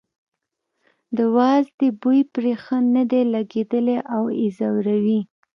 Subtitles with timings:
[1.17, 5.19] د وازدې بوی پرې ښه نه دی لګېدلی او یې ځوروي.